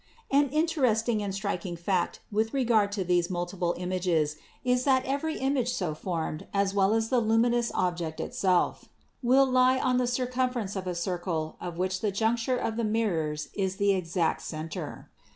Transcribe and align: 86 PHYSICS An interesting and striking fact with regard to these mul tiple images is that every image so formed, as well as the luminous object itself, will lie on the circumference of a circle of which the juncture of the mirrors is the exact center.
86 0.31 0.31
PHYSICS 0.31 0.41
An 0.51 0.57
interesting 0.59 1.21
and 1.21 1.35
striking 1.35 1.75
fact 1.77 2.21
with 2.31 2.55
regard 2.55 2.91
to 2.93 3.03
these 3.03 3.29
mul 3.29 3.45
tiple 3.45 3.75
images 3.77 4.35
is 4.65 4.83
that 4.83 5.05
every 5.05 5.37
image 5.37 5.71
so 5.71 5.93
formed, 5.93 6.47
as 6.55 6.73
well 6.73 6.95
as 6.95 7.09
the 7.09 7.19
luminous 7.19 7.71
object 7.75 8.19
itself, 8.19 8.85
will 9.21 9.45
lie 9.45 9.77
on 9.77 9.97
the 9.97 10.07
circumference 10.07 10.75
of 10.75 10.87
a 10.87 10.95
circle 10.95 11.55
of 11.61 11.77
which 11.77 12.01
the 12.01 12.09
juncture 12.11 12.57
of 12.57 12.77
the 12.77 12.83
mirrors 12.83 13.49
is 13.53 13.75
the 13.75 13.91
exact 13.93 14.41
center. 14.41 15.11